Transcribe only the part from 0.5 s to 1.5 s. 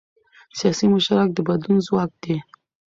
سیاسي مشارکت د